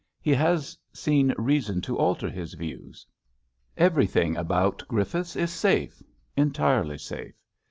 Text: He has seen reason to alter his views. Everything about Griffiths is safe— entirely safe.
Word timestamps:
He 0.19 0.31
has 0.31 0.75
seen 0.93 1.31
reason 1.37 1.79
to 1.81 1.95
alter 1.95 2.27
his 2.27 2.55
views. 2.55 3.05
Everything 3.77 4.35
about 4.35 4.81
Griffiths 4.87 5.35
is 5.35 5.51
safe— 5.53 6.01
entirely 6.35 6.97
safe. 6.97 7.35